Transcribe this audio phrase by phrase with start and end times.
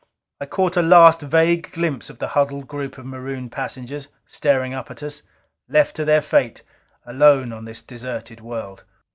[0.39, 4.89] I caught a last vague glimpse of the huddled group of marooned passengers, staring up
[4.89, 5.21] at us.
[5.69, 6.63] Left to their fate,
[7.05, 8.83] alone on this deserted world.